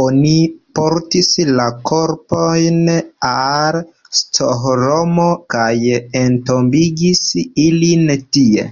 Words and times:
Oni 0.00 0.32
portis 0.78 1.30
la 1.60 1.68
korpojn 1.90 2.82
al 3.28 3.78
Stokholmo 4.20 5.28
kaj 5.56 5.72
entombigis 6.24 7.24
ilin 7.66 8.06
tie. 8.38 8.68